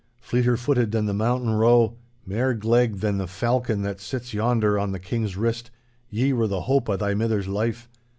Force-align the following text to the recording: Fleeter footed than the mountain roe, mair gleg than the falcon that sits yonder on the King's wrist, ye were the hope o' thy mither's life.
Fleeter 0.19 0.57
footed 0.57 0.91
than 0.91 1.05
the 1.05 1.13
mountain 1.13 1.51
roe, 1.51 1.95
mair 2.25 2.55
gleg 2.55 3.01
than 3.01 3.19
the 3.19 3.27
falcon 3.27 3.83
that 3.83 3.99
sits 4.01 4.33
yonder 4.33 4.79
on 4.79 4.93
the 4.93 4.99
King's 4.99 5.37
wrist, 5.37 5.69
ye 6.09 6.33
were 6.33 6.47
the 6.47 6.61
hope 6.61 6.89
o' 6.89 6.97
thy 6.97 7.13
mither's 7.13 7.47
life. 7.47 7.87